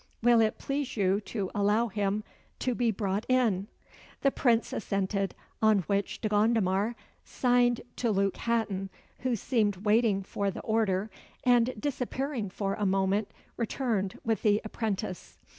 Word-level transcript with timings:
"Will 0.23 0.41
it 0.41 0.57
please 0.57 0.97
you 0.97 1.21
to 1.25 1.51
allow 1.53 1.87
him 1.87 2.23
to 2.57 2.73
be 2.73 2.89
brought 2.89 3.23
in?" 3.29 3.67
The 4.21 4.31
Prince 4.31 4.73
assented, 4.73 5.35
on 5.61 5.81
which 5.81 6.21
De 6.21 6.27
Gondomar 6.27 6.95
signed 7.23 7.81
to 7.97 8.09
Luke 8.09 8.37
Hatton, 8.37 8.89
who 9.19 9.35
seemed 9.35 9.75
waiting 9.85 10.23
for 10.23 10.49
the 10.49 10.61
order, 10.61 11.11
and, 11.43 11.79
disappearing 11.79 12.49
for 12.49 12.73
a 12.73 12.83
moment, 12.87 13.27
returned 13.57 14.17
with 14.23 14.41
the 14.41 14.59
apprentice. 14.65 15.37